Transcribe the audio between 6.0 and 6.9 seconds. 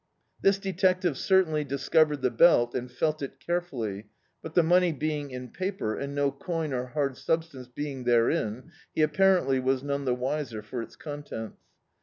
no coin or